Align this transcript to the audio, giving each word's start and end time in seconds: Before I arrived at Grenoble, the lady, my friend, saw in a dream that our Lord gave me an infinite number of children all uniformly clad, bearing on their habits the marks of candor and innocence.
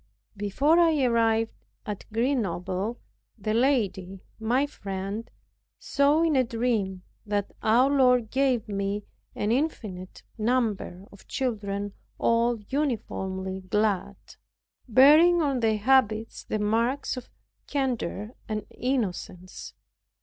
Before 0.35 0.79
I 0.79 1.03
arrived 1.03 1.51
at 1.85 2.05
Grenoble, 2.11 2.99
the 3.37 3.53
lady, 3.53 4.23
my 4.39 4.65
friend, 4.65 5.29
saw 5.77 6.23
in 6.23 6.35
a 6.35 6.43
dream 6.43 7.03
that 7.27 7.53
our 7.61 7.87
Lord 7.87 8.31
gave 8.31 8.67
me 8.67 9.03
an 9.35 9.51
infinite 9.51 10.23
number 10.39 11.05
of 11.11 11.27
children 11.27 11.93
all 12.17 12.59
uniformly 12.69 13.61
clad, 13.69 14.17
bearing 14.87 15.39
on 15.39 15.59
their 15.59 15.77
habits 15.77 16.45
the 16.45 16.57
marks 16.57 17.15
of 17.15 17.29
candor 17.67 18.33
and 18.49 18.65
innocence. 18.71 19.75